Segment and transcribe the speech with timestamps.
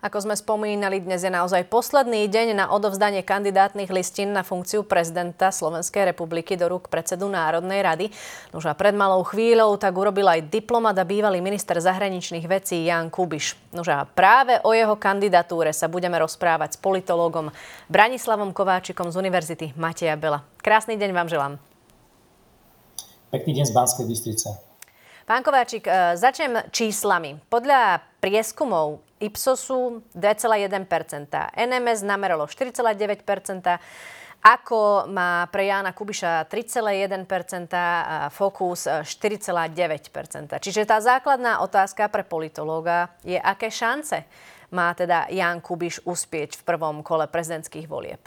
[0.00, 5.52] Ako sme spomínali, dnes je naozaj posledný deň na odovzdanie kandidátnych listín na funkciu prezidenta
[5.52, 8.06] Slovenskej republiky do rúk predsedu Národnej rady.
[8.56, 13.12] Už a pred malou chvíľou tak urobil aj diplomat a bývalý minister zahraničných vecí Jan
[13.12, 13.60] Kubiš.
[13.76, 17.52] Už a práve o jeho kandidatúre sa budeme rozprávať s politológom
[17.92, 20.48] Branislavom Kováčikom z Univerzity Mateja Bela.
[20.64, 21.52] Krásny deň vám želám.
[23.28, 24.48] Pekný deň z Banskej Bystrice.
[25.28, 27.36] Pán Kováčik, e, začnem číslami.
[27.52, 30.80] Podľa prieskumov Ipsosu 2,1%,
[31.52, 33.20] NMS nameralo 4,9%,
[34.40, 40.56] ako má pre Jána Kubiša 3,1% a Focus 4,9%.
[40.56, 44.24] Čiže tá základná otázka pre politológa je, aké šance
[44.72, 48.24] má teda Ján Kubiš uspieť v prvom kole prezidentských volieb?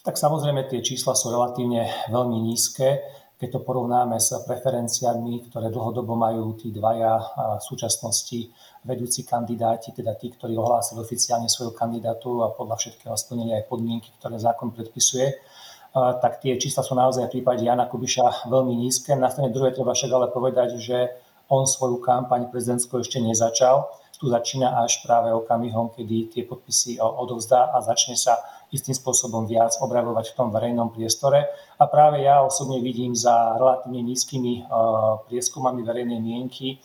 [0.00, 6.12] Tak samozrejme tie čísla sú relatívne veľmi nízke keď to porovnáme s preferenciami, ktoré dlhodobo
[6.12, 7.16] majú tí dvaja
[7.56, 13.52] v súčasnosti vedúci kandidáti, teda tí, ktorí ohlásili oficiálne svoju kandidatúru a podľa všetkého splnili
[13.52, 15.36] aj podmienky, ktoré zákon predpisuje,
[15.92, 19.12] tak tie čísla sú naozaj v prípade Jana Kubiša veľmi nízke.
[19.18, 21.10] Na strane druhej treba však ale povedať, že
[21.50, 23.90] on svoju kampaň prezidentskú ešte nezačal.
[24.20, 28.38] Tu začína až práve okamihom, kedy tie podpisy odovzdá a začne sa
[28.70, 31.50] istým spôsobom viac objavovať v tom verejnom priestore.
[31.80, 34.70] A práve ja osobne vidím za relatívne nízkymi
[35.26, 36.78] prieskumami verejnej mienky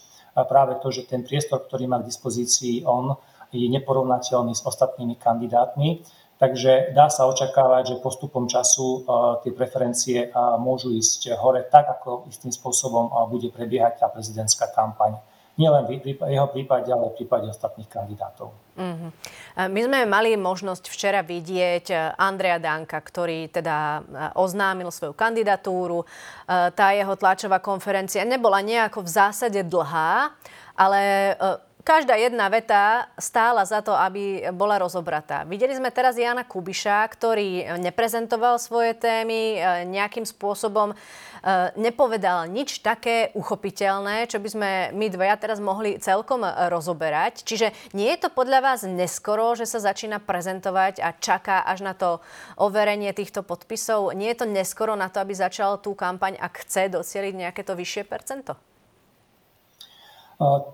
[0.43, 3.15] práve to, že ten priestor, ktorý má k dispozícii on,
[3.55, 6.03] je neporovnateľný s ostatnými kandidátmi.
[6.35, 9.03] Takže dá sa očakávať, že postupom času eh,
[9.47, 15.15] tie preferencie eh, môžu ísť hore tak, ako istým spôsobom bude prebiehať tá prezidentská kampaň
[15.55, 18.51] nielen v jeho prípade, ale v prípade ostatných kandidátov.
[18.75, 19.11] Uh-huh.
[19.71, 23.99] My sme mali možnosť včera vidieť e, Andreja Danka, ktorý teda e,
[24.35, 26.03] oznámil svoju kandidatúru.
[26.03, 26.05] E,
[26.75, 30.35] tá jeho tlačová konferencia nebola nejako v zásade dlhá,
[30.75, 31.31] ale
[31.85, 35.45] každá jedna veta stála za to, aby bola rozobratá.
[35.45, 40.95] Videli sme teraz Jana Kubiša, ktorý neprezentoval svoje témy, e, nejakým spôsobom e,
[41.77, 46.41] nepovedal nič také uchopiteľné, čo by sme my dvaja teraz mohli celkom
[46.73, 47.45] rozoberať.
[47.45, 51.93] Čiže nie je to podľa vás neskoro, že sa začína prezentovať a čaká až na
[51.93, 52.17] to
[52.57, 54.17] overenie týchto podpisov?
[54.17, 57.77] Nie je to neskoro na to, aby začal tú kampaň, ak chce docieliť nejaké to
[57.77, 58.74] vyššie percento?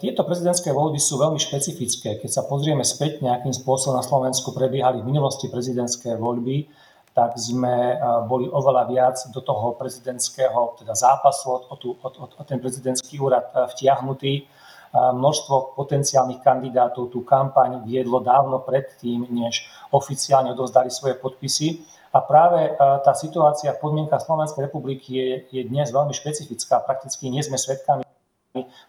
[0.01, 2.17] Tieto prezidentské voľby sú veľmi špecifické.
[2.17, 6.66] Keď sa pozrieme späť, nejakým spôsobom na Slovensku prebiehali v minulosti prezidentské voľby,
[7.13, 7.94] tak sme
[8.25, 13.53] boli oveľa viac do toho prezidentského teda zápasu, o, o, o, o ten prezidentský úrad
[13.77, 14.49] vtiahnutý.
[14.91, 21.85] Množstvo potenciálnych kandidátov tú kampaň viedlo dávno predtým, než oficiálne odozdali svoje podpisy.
[22.11, 26.83] A práve tá situácia v podmienkach Slovenskej republiky je, je dnes veľmi špecifická.
[26.83, 28.03] Prakticky nie sme svedkami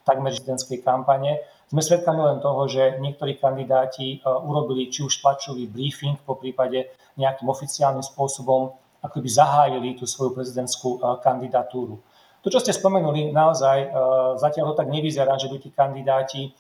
[0.03, 1.39] takmer prezidentskej kampane.
[1.71, 6.93] Sme svedkami len toho, že niektorí kandidáti e, urobili či už tlačový briefing, po prípade
[7.17, 11.97] nejakým oficiálnym spôsobom, ako by zahájili tú svoju prezidentskú e, kandidatúru.
[12.43, 13.89] To, čo ste spomenuli, naozaj e,
[14.37, 16.53] zatiaľ to tak nevyzerá, že by tí kandidáti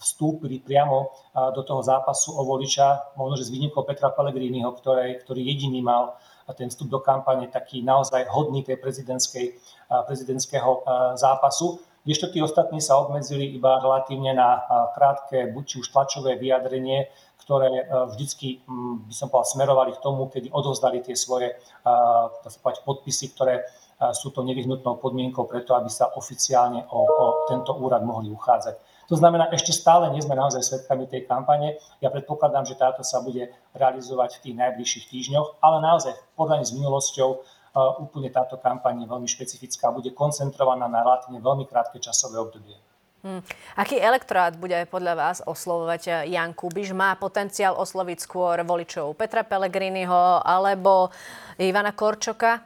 [0.00, 1.12] vstúpili priamo
[1.52, 6.16] do toho zápasu o voliča, možno, že s výnimkou Petra Pellegriniho, ktorý, ktorý jediný mal
[6.56, 10.72] ten vstup do kampane taký naozaj hodný tej prezidentského
[11.20, 17.08] zápasu kdežto tí ostatní sa obmedzili iba relatívne na krátke, buď či už tlačové vyjadrenie,
[17.44, 17.84] ktoré e,
[18.14, 18.64] vždycky,
[19.08, 21.52] by som povedal, smerovali k tomu, kedy odovzdali tie svoje
[21.84, 23.64] povedať, podpisy, ktoré
[24.12, 28.74] sú to nevyhnutnou podmienkou preto, aby sa oficiálne o, o tento úrad mohli uchádzať.
[29.12, 31.76] To znamená, ešte stále nie sme naozaj svetkami tej kampane.
[32.00, 36.64] Ja predpokladám, že táto sa bude realizovať v tých najbližších týždňoch, ale naozaj v podaní
[36.64, 37.44] s minulosťou
[37.74, 42.78] úplne táto kampaň je veľmi špecifická a bude koncentrovaná na relatívne veľmi krátke časové obdobie.
[43.24, 43.40] Hmm.
[43.80, 46.92] Aký elektorát bude podľa vás oslovovať Jan Kubiš?
[46.92, 51.08] Má potenciál osloviť skôr voličov Petra Pellegriniho alebo
[51.56, 52.60] Ivana Korčoka?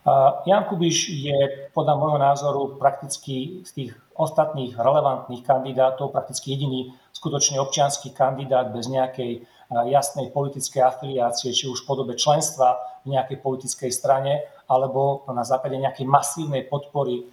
[0.00, 6.94] Uh, Jan Kubiš je podľa môjho názoru prakticky z tých ostatných relevantných kandidátov prakticky jediný
[7.12, 13.38] skutočne občianský kandidát bez nejakej jasnej politickej afiliácie, či už v podobe členstva v nejakej
[13.38, 17.30] politickej strane, alebo na základe nejakej masívnej podpory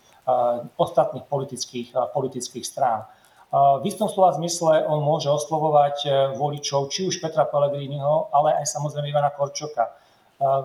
[0.78, 3.10] ostatných politických, politických strán.
[3.54, 6.04] V istom slova zmysle on môže oslovovať
[6.36, 9.96] voličov či už Petra Pellegriniho, ale aj samozrejme Ivana Korčoka.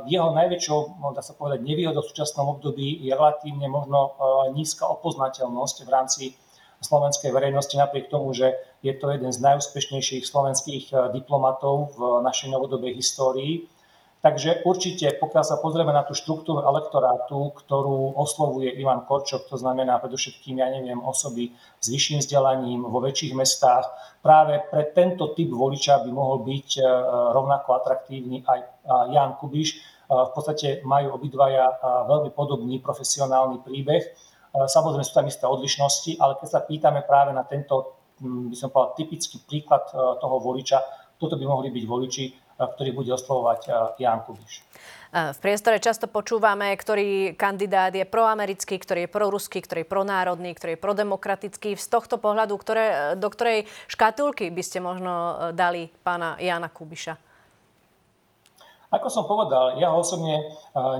[0.05, 4.19] Jeho najväčšou, dá sa povedať, nevýhodou v súčasnom období je relatívne možno
[4.53, 6.23] nízka opoznateľnosť v rámci
[6.83, 12.51] slovenskej verejnosti, napriek tomu, že je to jeden z najúspešnejších slovenských eh, diplomatov v našej
[12.51, 13.71] novodobej histórii,
[14.23, 19.99] Takže určite, pokiaľ sa pozrieme na tú štruktúru elektorátu, ktorú oslovuje Ivan Korčok, to znamená
[19.99, 21.51] predovšetkým, ja neviem, osoby
[21.83, 23.83] s vyšším vzdelaním vo väčších mestách,
[24.23, 26.83] práve pre tento typ voliča by mohol byť e,
[27.35, 28.61] rovnako atraktívny aj
[29.11, 29.69] Jan Kubiš.
[29.75, 31.75] E, v podstate majú obidvaja e,
[32.07, 34.07] veľmi podobný profesionálny príbeh.
[34.53, 39.01] Samozrejme sú tam isté odlišnosti, ale keď sa pýtame práve na tento, by som povedal,
[39.01, 40.81] typický príklad toho voliča,
[41.17, 42.25] toto by mohli byť voliči,
[42.61, 43.61] ktorý bude oslovovať
[43.97, 44.55] Jan Kubiš.
[45.13, 50.77] V priestore často počúvame, ktorý kandidát je proamerický, ktorý je proruský, ktorý je pronárodný, ktorý
[50.77, 51.77] je prodemokratický.
[51.77, 57.32] Z tohto pohľadu, ktoré, do ktorej škatulky by ste možno e, dali pána Jana Kubiša?
[58.93, 60.45] Ako som povedal, ja ho osobne e,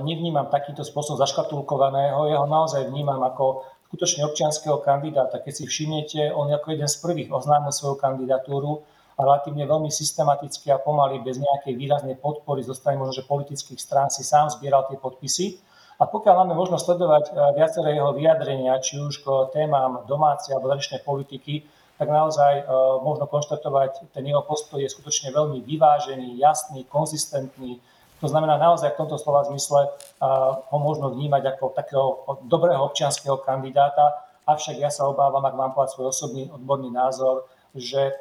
[0.01, 5.37] nevnímam takýmto spôsobom zaškatulkovaného, ja ho naozaj vnímam ako skutočne občianského kandidáta.
[5.37, 8.81] Keď si všimnete, on ako jeden z prvých oznámil svoju kandidatúru
[9.13, 14.09] relatívne veľmi systematicky a pomaly, bez nejakej výraznej podpory zo strany možno, že politických strán
[14.09, 15.61] si sám zbieral tie podpisy.
[16.01, 20.73] A pokiaľ máme možnosť sledovať eh, viaceré jeho vyjadrenia, či už k témam domácej alebo
[20.73, 21.61] zahraničnej politiky,
[22.03, 22.65] tak naozaj eh,
[22.99, 27.79] možno konštatovať, ten jeho postoj je skutočne veľmi vyvážený, jasný, konzistentný.
[28.19, 29.91] To znamená naozaj v tomto slova zmysle eh,
[30.67, 32.07] ho možno vnímať ako takého
[32.43, 34.11] dobrého občianského kandidáta,
[34.43, 38.13] avšak ja sa obávam, ak mám povedať svoj osobný odborný názor, že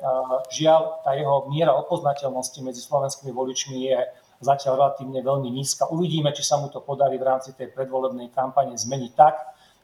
[0.48, 3.98] žiaľ tá jeho miera opoznateľnosti medzi slovenskými voličmi je
[4.40, 5.92] zatiaľ relatívne veľmi nízka.
[5.92, 9.34] Uvidíme, či sa mu to podarí v rámci tej predvolebnej kampane zmeniť tak,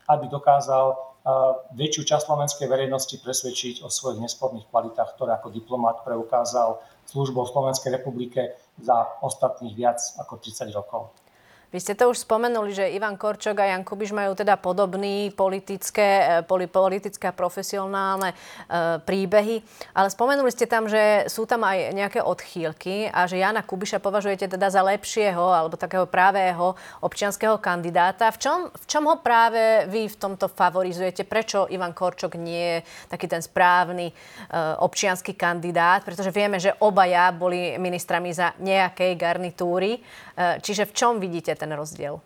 [0.08, 1.07] aby dokázal
[1.74, 8.00] väčšiu časť slovenskej verejnosti presvedčiť o svojich nesporných kvalitách, ktoré ako diplomat preukázal službou Slovenskej
[8.00, 11.12] republike za ostatných viac ako 30 rokov.
[11.68, 16.40] Vy ste to už spomenuli, že Ivan Korčok a Jan Kubiš majú teda podobný politické,
[16.40, 18.36] e, politické a profesionálne e,
[19.04, 19.60] príbehy,
[19.92, 24.48] ale spomenuli ste tam, že sú tam aj nejaké odchýlky a že Jana Kubiša považujete
[24.48, 26.72] teda za lepšieho alebo takého pravého
[27.04, 28.32] občianského kandidáta.
[28.32, 31.28] V čom, v čom ho práve vy v tomto favorizujete?
[31.28, 34.14] Prečo Ivan Korčok nie je taký ten správny e,
[34.80, 36.00] občianský kandidát?
[36.00, 40.00] Pretože vieme, že obaja boli ministrami za nejakej garnitúry.
[40.38, 42.22] Čiže v čom vidíte ten rozdiel?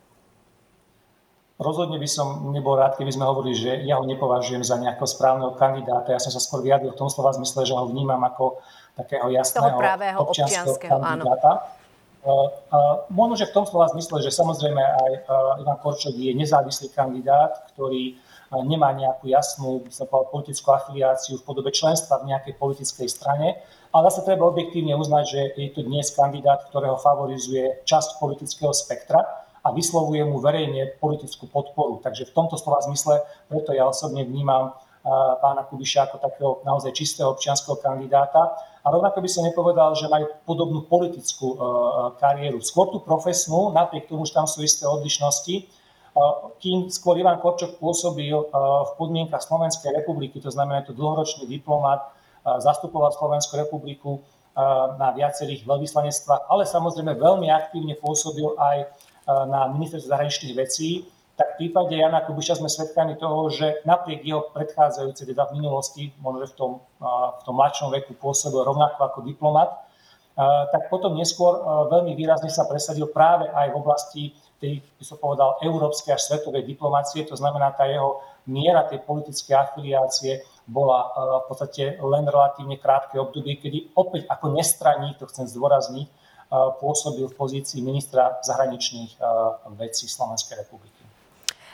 [1.57, 5.55] Rozhodne by som nebol rád, keby sme hovorili, že ja ho nepovažujem za nejakého správneho
[5.55, 6.11] kandidáta.
[6.11, 8.61] Ja som sa skôr vyjadril v tom slova zmysle, že ho vnímam ako
[8.99, 9.79] takého jasného
[10.21, 11.73] občianského kandidáta.
[12.23, 12.55] Uh,
[13.11, 17.67] možno, že v tom slova zmysle, že samozrejme aj uh, Ivan Korčok je nezávislý kandidát,
[17.75, 19.89] ktorý uh, nemá nejakú jasnú
[20.29, 23.57] politickú afiliáciu v podobe členstva v nejakej politickej strane,
[23.89, 29.21] ale zase treba objektívne uznať, že je to dnes kandidát, ktorého favorizuje časť politického spektra
[29.65, 32.01] a vyslovuje mu verejne politickú podporu.
[32.05, 34.77] Takže v tomto slova zmysle preto ja osobne vnímam
[35.41, 38.55] pána Kubiša ako takého naozaj čistého občianského kandidáta.
[38.83, 41.55] A rovnako by som nepovedal, že majú podobnú politickú
[42.19, 42.59] kariéru.
[42.63, 45.71] Skôr tú profesnú, napriek tomu, že tam sú isté odlišnosti,
[46.61, 52.05] kým skôr Ivan Korčok pôsobil v podmienkach Slovenskej republiky, to znamená, je to dlhoročný diplomat,
[52.45, 54.21] zastupoval Slovenskú republiku
[55.01, 58.93] na viacerých veľvyslanectvách, ale samozrejme veľmi aktívne pôsobil aj
[59.49, 64.53] na ministerstve zahraničných vecí, tak v prípade Jana Kubiša sme svedkami toho, že napriek jeho
[64.53, 66.71] predchádzajúcej, teda v minulosti, možno v tom,
[67.01, 69.73] v tom mladšom veku pôsobil rovnako ako diplomat,
[70.69, 71.57] tak potom neskôr
[71.89, 74.23] veľmi výrazne sa presadil práve aj v oblasti
[74.63, 79.55] tej, by som povedal, európskej až svetovej diplomácie, to znamená tá jeho miera tej politickej
[79.59, 81.11] afiliácie bola eh,
[81.43, 86.15] v podstate len relatívne krátke obdobie, kedy opäť ako nestraník, to chcem zdôrazniť, eh,
[86.79, 89.25] pôsobil v pozícii ministra zahraničných eh,
[89.75, 91.02] vecí Slovenskej republiky.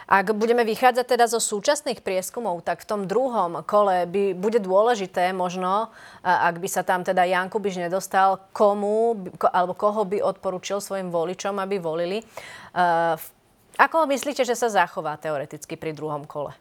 [0.09, 5.37] Ak budeme vychádzať teda zo súčasných prieskumov, tak v tom druhom kole by bude dôležité
[5.37, 5.93] možno,
[6.25, 11.61] ak by sa tam teda Jan Kubiš nedostal, komu alebo koho by odporučil svojim voličom,
[11.61, 12.25] aby volili.
[13.77, 16.57] Ako myslíte, že sa zachová teoreticky pri druhom kole?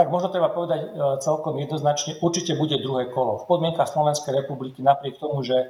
[0.00, 0.88] tak možno treba povedať e,
[1.20, 3.44] celkom jednoznačne, určite bude druhé kolo.
[3.44, 5.66] V podmienkach Slovenskej republiky, napriek tomu, že e,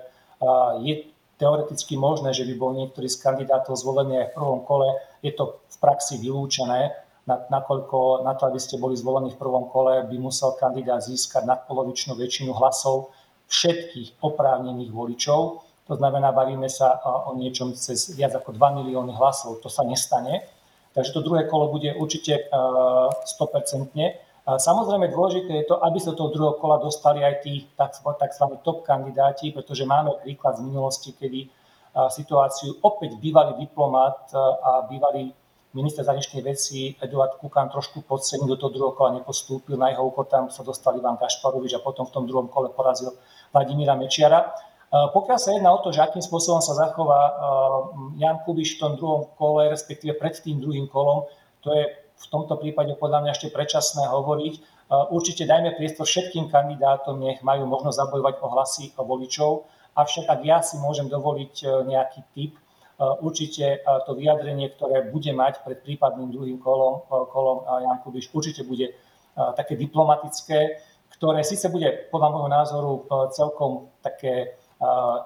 [0.87, 0.95] je
[1.43, 5.61] teoreticky možné, že by bol niektorý z kandidátov zvolený aj v prvom kole, je to
[5.69, 6.93] v praxi vylúčené,
[7.31, 12.19] nakoľko na to, aby ste boli zvolení v prvom kole, by musel kandidát získať nadpolovičnú
[12.19, 13.15] väčšinu hlasov
[13.47, 15.63] všetkých oprávnených voličov.
[15.87, 19.59] To znamená, bavíme sa e, o niečom cez viac ako 2 milióny hlasov.
[19.63, 20.47] To sa nestane.
[20.95, 23.95] Takže to druhé kolo bude určite 100%.
[24.51, 28.45] Eh, samozrejme dôležité je to, aby sa do toho druhého kola dostali aj tí tzv.
[28.65, 31.47] top kandidáti, pretože máme príklad z minulosti, kedy
[31.91, 35.35] situáciu opäť bývalý diplomat a bývalý
[35.71, 39.79] minister zahraničných vecí Eduard Kukan trošku podcenil, do toho druhého kola nepostúpil.
[39.79, 43.15] Na jeho úkor tam sa dostal Ivan Kašparovič a potom v tom druhom kole porazil
[43.55, 44.51] Vladimíra Mečiara.
[44.91, 47.39] Pokiaľ sa jedná o to, že akým spôsobom sa zachová
[48.19, 51.31] Jan Kubiš v tom druhom kole, respektíve pred tým druhým kolom,
[51.63, 54.55] to je v tomto prípade podľa mňa ešte predčasné hovoriť.
[55.15, 59.71] Určite dajme priestor všetkým kandidátom, nech majú možnosť zabojovať o hlasy voličov.
[59.99, 62.61] Avšak ak ja si môžem dovoliť e, nejaký typ, e,
[63.27, 68.63] určite e, to vyjadrenie, ktoré bude mať pred prípadným druhým kolom, kolom Jan Kubiš, určite
[68.63, 68.95] bude
[69.57, 70.79] také diplomatické,
[71.17, 72.93] ktoré síce bude podľa môjho názoru
[73.33, 74.59] celkom také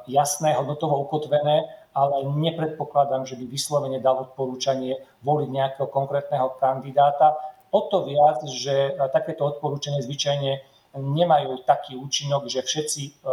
[0.06, 1.66] jasné, hodnotovo ukotvené,
[1.96, 7.40] ale nepredpokladám, že by vyslovene dal odporúčanie voliť nejakého konkrétneho kandidáta.
[7.72, 10.62] O to viac, že takéto odporúčanie zvyčajne
[10.94, 13.24] nemajú taký účinok, že všetci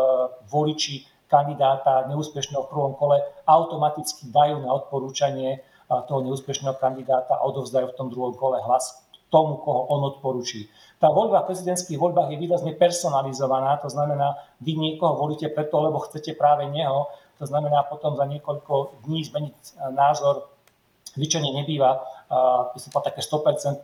[0.49, 7.95] voliči kandidáta neúspešného v prvom kole automaticky dajú na odporúčanie toho neúspešného kandidáta a odovzdajú
[7.95, 8.99] v tom druhom kole hlas
[9.31, 10.67] tomu, koho on odporúči.
[10.99, 16.03] Tá voľba v prezidentských voľbách je výrazne personalizovaná, to znamená, vy niekoho volíte preto, lebo
[16.03, 17.07] chcete práve neho,
[17.39, 19.55] to znamená potom za niekoľko dní zmeniť
[19.95, 20.51] názor
[21.15, 22.03] zvyčajne nebýva
[22.75, 23.83] myslím, také 100%.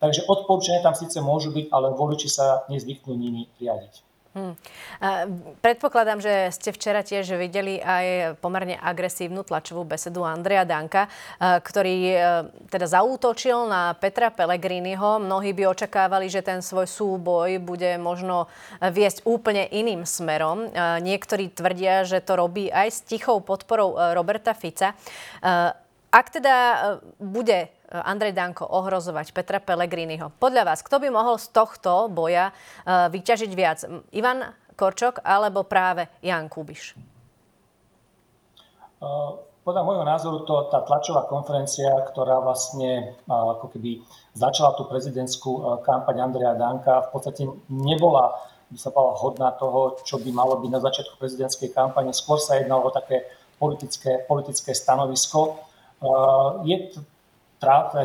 [0.00, 4.11] Takže odporúčania tam síce môžu byť, ale voliči sa nezvyknú nimi riadiť.
[4.32, 4.56] Hmm.
[5.60, 11.04] Predpokladám, že ste včera tiež videli aj pomerne agresívnu tlačovú besedu Andreja Danka,
[11.36, 12.16] ktorý e,
[12.72, 15.20] teda zaútočil na Petra Pellegriniho.
[15.20, 18.48] Mnohí by očakávali, že ten svoj súboj bude možno
[18.80, 20.72] viesť úplne iným smerom.
[21.04, 24.96] Niektorí tvrdia, že to robí aj s tichou podporou e, Roberta Fica.
[26.12, 26.76] Ak teda e,
[27.16, 30.32] bude Andrej Danko ohrozovať Petra Pellegriniho.
[30.40, 33.84] Podľa vás, kto by mohol z tohto boja eh, vyťažiť viac?
[34.16, 36.96] Ivan Korčok alebo práve Jan Kubiš?
[39.02, 39.32] Eh,
[39.62, 44.02] podľa môjho názoru to tá tlačová konferencia, ktorá vlastne ako keby
[44.34, 48.34] začala tú prezidentskú kampaň Andreja Danka, v podstate nebola
[48.72, 52.10] by sa povedala hodná toho, čo by malo byť na začiatku prezidentskej kampane.
[52.16, 53.28] Skôr sa jednalo o také
[53.60, 55.60] politické, politické stanovisko.
[56.66, 56.90] Je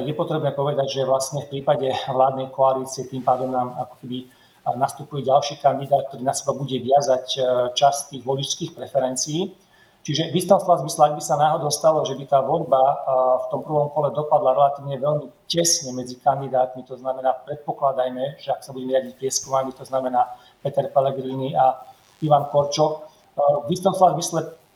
[0.05, 4.29] je potrebné povedať, že vlastne v prípade vládnej koalície tým pádom nám ako keby
[4.75, 7.39] nastupuje ďalší kandidát, ktorý na seba bude viazať e,
[7.71, 9.55] časť tých voličských preferencií.
[10.03, 12.95] Čiže v istom slova zmysle, ak by sa náhodou stalo, že by tá voľba e,
[13.39, 18.63] v tom prvom kole dopadla relatívne veľmi tesne medzi kandidátmi, to znamená, predpokladajme, že ak
[18.67, 21.87] sa budeme riadiť prieskumami, to znamená Peter Pellegrini a
[22.19, 23.01] Ivan Korčok, e,
[23.67, 24.66] v istom slova zmysle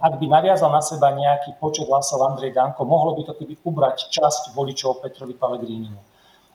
[0.00, 4.08] ak by naviazal na seba nejaký počet hlasov Andrej Danko, mohlo by to keby ubrať
[4.08, 6.00] časť voličov Petrovi Pellegrinimu.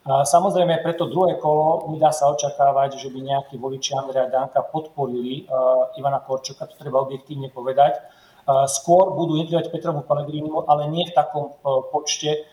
[0.08, 5.92] Samozrejme, preto druhé kolo nedá sa očakávať, že by nejakí voliči Andreja Danka podporili uh,
[6.00, 8.00] Ivana Korčoka, to treba objektívne povedať.
[8.48, 12.48] Uh, skôr budú integrovať Petrovu Pellegrinimu, ale nie v takom uh, počte,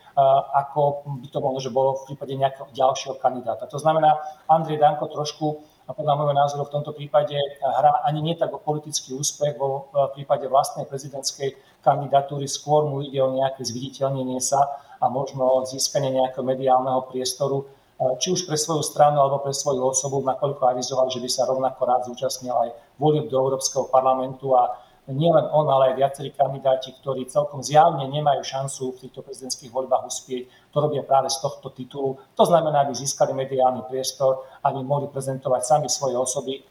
[0.55, 3.67] ako by to mohlo, že bolo v prípade nejakého ďalšieho kandidáta.
[3.67, 4.15] To znamená,
[4.47, 8.57] Andrej Danko trošku a podľa môjho názoru v tomto prípade hrá ani nie tak o
[8.57, 11.53] politický úspech, vo prípade vlastnej prezidentskej
[11.85, 17.69] kandidatúry skôr mu ide o nejaké zviditeľnenie sa a možno získanie nejakého mediálneho priestoru,
[18.17, 21.81] či už pre svoju stranu alebo pre svoju osobu, nakoľko avizoval, že by sa rovnako
[21.85, 27.29] rád zúčastnil aj volieb do Európskeho parlamentu a nielen on, ale aj viacerí kandidáti, ktorí
[27.29, 32.17] celkom zjavne nemajú šancu v týchto prezidentských voľbách uspieť, to robia práve z tohto titulu.
[32.33, 36.65] To znamená, aby získali mediálny priestor, aby mohli prezentovať sami svoje osoby,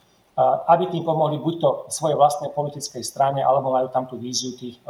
[0.66, 4.82] aby tým pomohli buď to svojej vlastnej politickej strane, alebo majú tam tú víziu tých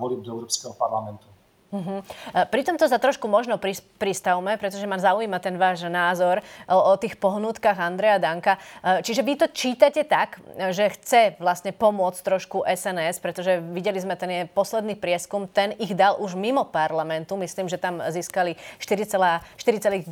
[0.00, 1.27] volieb do Európskeho parlamentu.
[1.68, 2.00] Uh-huh.
[2.48, 3.60] Pri tomto sa trošku možno
[4.00, 8.56] pristavme, pretože ma zaujíma ten váš názor o, o tých pohnutkách Andreja Danka.
[8.80, 10.40] E, čiže vy to čítate tak,
[10.72, 16.16] že chce vlastne pomôcť trošku SNS, pretože videli sme ten posledný prieskum, ten ich dal
[16.16, 17.36] už mimo parlamentu.
[17.36, 20.08] Myslím, že tam získali 4,9%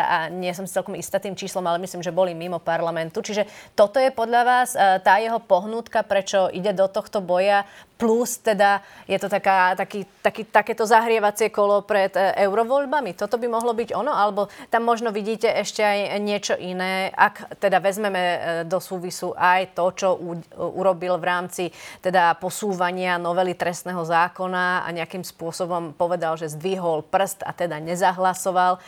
[0.00, 3.20] a nie som si celkom istá tým číslom, ale myslím, že boli mimo parlamentu.
[3.20, 3.44] Čiže
[3.76, 7.68] toto je podľa vás e, tá jeho pohnutka, prečo ide do tohto boja
[8.00, 13.18] plus teda je to taká, taký, taký, takéto zahrievacie kolo pred e, eurovoľbami.
[13.18, 14.14] Toto by mohlo byť ono?
[14.14, 18.38] Alebo tam možno vidíte ešte aj niečo iné, ak teda vezmeme e,
[18.70, 21.64] do súvisu aj to, čo u, urobil v rámci
[21.98, 28.78] teda posúvania novely trestného zákona a nejakým spôsobom povedal, že zdvihol prst a teda nezahlasoval.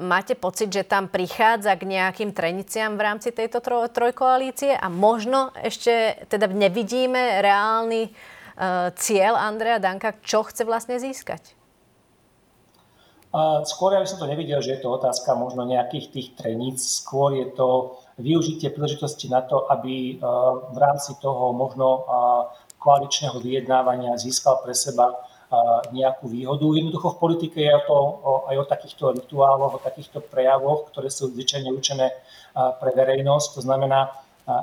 [0.00, 5.52] Máte pocit, že tam prichádza k nejakým treniciam v rámci tejto troj, trojkoalície a možno
[5.58, 8.14] ešte teda nevidíme reálny
[9.00, 11.56] cieľ Andreja Danka, čo chce vlastne získať?
[13.62, 16.82] Skôr ja by som to nevidel, že je to otázka možno nejakých tých treníc.
[16.82, 20.18] Skôr je to využitie príležitosti na to, aby
[20.74, 22.04] v rámci toho možno
[22.82, 25.14] koaličného vyjednávania získal pre seba
[25.94, 26.62] nejakú výhodu.
[26.62, 27.96] Jednoducho v politike je to
[28.50, 32.10] aj o takýchto rituáloch, o takýchto prejavoch, ktoré sú zvyčajne určené
[32.54, 33.48] pre verejnosť.
[33.58, 34.10] To znamená,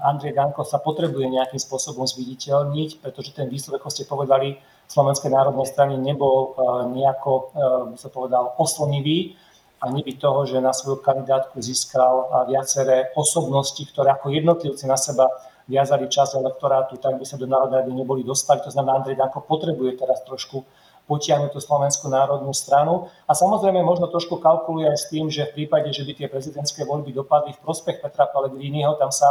[0.04, 5.68] Andrej Danko sa potrebuje nejakým spôsobom zviditeľniť, pretože ten výsledok, ako ste povedali, Slovenskej národnej
[5.68, 6.56] strany nebol
[6.96, 7.52] nejako,
[7.92, 9.36] by sa povedal, oslnivý
[9.84, 15.28] a nebyť toho, že na svoju kandidátku získal viaceré osobnosti, ktoré ako jednotlivci na seba
[15.68, 18.64] viazali čas elektorátu, tak by sa do Národnej rady neboli dostali.
[18.64, 20.64] To znamená, Andrej Danko potrebuje teraz trošku
[21.08, 23.08] potiahnuť tú Slovenskú národnú stranu.
[23.28, 26.84] A samozrejme možno trošku kalkuluje aj s tým, že v prípade, že by tie prezidentské
[26.84, 29.28] voľby dopadli v prospech Petra Pellegriniho, tam sa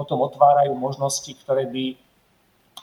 [0.00, 2.00] potom otvárajú možnosti, ktoré by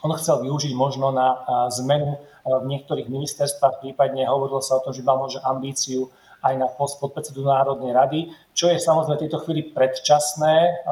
[0.06, 1.42] on chcel využiť možno na
[1.74, 6.06] zmenu v niektorých ministerstvách, prípadne hovorilo sa o tom, že mal možno ambíciu
[6.38, 10.86] aj na post podpredsedu Národnej rady, čo je samozrejme v tejto chvíli predčasné.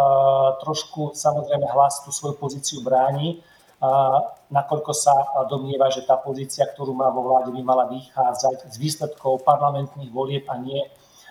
[0.58, 3.38] Trošku samozrejme hlas tú svoju pozíciu bráni,
[4.50, 5.14] nakoľko sa
[5.46, 10.50] domnieva, že tá pozícia, ktorú má vo vláde, by mala vychádzať z výsledkov parlamentných volieb
[10.50, 10.82] a nie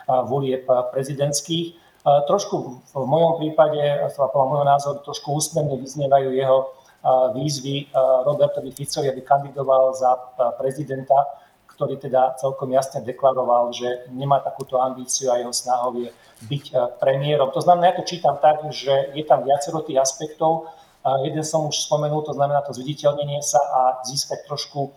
[0.08, 0.64] volieb
[0.96, 1.85] prezidentských.
[2.06, 3.82] Trošku v mojom prípade,
[4.14, 6.58] podľa môjho názoru, trošku úsmerne vyznievajú jeho
[7.34, 7.90] výzvy
[8.24, 10.14] Robertovi Ficovi, aby kandidoval za
[10.62, 11.18] prezidenta,
[11.74, 16.14] ktorý teda celkom jasne deklaroval, že nemá takúto ambíciu a jeho snahou je
[16.46, 17.50] byť premiérom.
[17.52, 20.70] To znamená, ja to čítam tak, že je tam viacero tých aspektov,
[21.22, 24.90] Jeden som už spomenul, to znamená to zviditeľnenie sa a získať trošku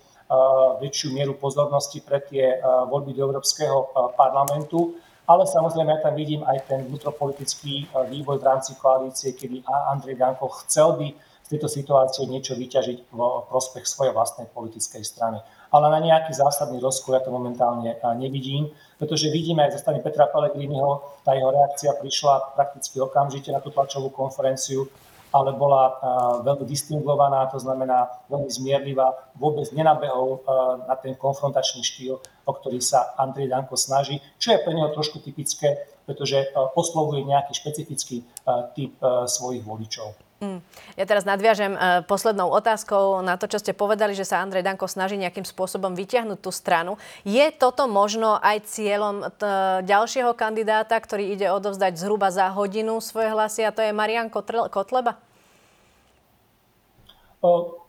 [0.81, 2.57] väčšiu mieru pozornosti pre tie
[2.89, 4.97] voľby do Európskeho parlamentu.
[5.29, 9.61] Ale samozrejme, ja tam vidím aj ten vnútropolitický vývoj v rámci koalície, kedy
[9.93, 11.13] Andrej Danko chcel by
[11.45, 15.41] z tejto situácie niečo vyťažiť v prospech svojej vlastnej politickej strany.
[15.69, 20.33] Ale na nejaký zásadný rozkol ja to momentálne nevidím, pretože vidíme aj zo strany Petra
[20.33, 24.89] Pellegriniho, tá jeho reakcia prišla prakticky okamžite na tú tlačovú konferenciu,
[25.33, 25.97] ale bola
[26.45, 30.45] veľmi distingovaná, to znamená veľmi zmierlivá, vôbec nenabehol
[30.89, 35.21] na ten konfrontačný štýl, o ktorý sa Andrej Danko snaží, čo je pre neho trošku
[35.21, 38.25] typické, pretože oslovuje nejaký špecifický
[38.73, 38.97] typ
[39.29, 40.17] svojich voličov.
[40.39, 40.63] Mm.
[40.95, 44.87] Ja teraz nadviažem uh, poslednou otázkou na to, čo ste povedali, že sa Andrej Danko
[44.87, 46.95] snaží nejakým spôsobom vyťahnuť tú stranu.
[47.27, 53.35] Je toto možno aj cieľom t- ďalšieho kandidáta, ktorý ide odovzdať zhruba za hodinu svoje
[53.35, 55.19] hlasy a to je Marian Kotleba?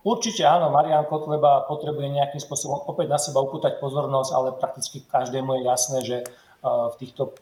[0.02, 5.54] Určite áno, Marian Kotleba potrebuje nejakým spôsobom opäť na seba upútať pozornosť, ale prakticky každému
[5.54, 6.18] je jasné, že
[6.64, 7.36] v týchto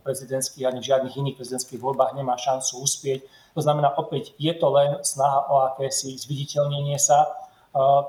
[0.00, 3.20] prezidentských ani žiadnych iných prezidentských voľbách nemá šancu uspieť
[3.54, 7.30] to znamená, opäť je to len snaha o akési zviditeľnenie sa.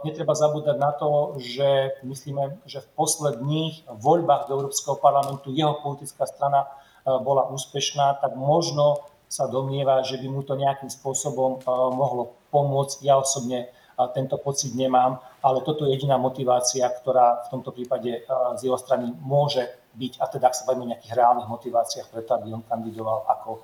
[0.01, 6.25] Netreba zabúdať na to, že myslíme, že v posledných voľbách do Európskeho parlamentu jeho politická
[6.25, 6.65] strana
[7.05, 11.61] bola úspešná, tak možno sa domnieva, že by mu to nejakým spôsobom
[11.93, 13.05] mohlo pomôcť.
[13.05, 13.69] Ja osobne
[14.17, 18.25] tento pocit nemám, ale toto je jediná motivácia, ktorá v tomto prípade
[18.57, 22.35] z jeho strany môže byť, a teda ak sa bavíme o nejakých reálnych motiváciách, preto
[22.35, 23.63] aby on kandidoval ako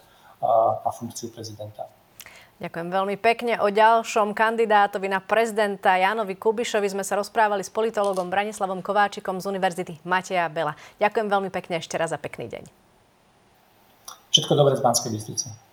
[0.81, 1.85] na funkciu prezidenta.
[2.61, 3.57] Ďakujem veľmi pekne.
[3.65, 9.49] O ďalšom kandidátovi na prezidenta Janovi Kubišovi sme sa rozprávali s politologom Branislavom Kováčikom z
[9.49, 10.77] Univerzity Mateja Bela.
[11.01, 12.63] Ďakujem veľmi pekne ešte raz za pekný deň.
[14.29, 15.70] Všetko dobré z Banskej Bystrice.